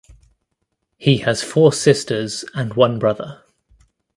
[0.97, 3.43] He has four sisters and one brother.